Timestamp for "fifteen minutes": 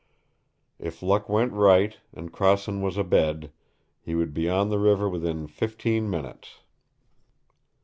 5.45-6.61